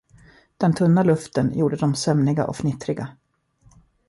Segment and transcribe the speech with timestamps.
[0.57, 3.07] Den tunna luften gjorde dem sömniga och fnittriga.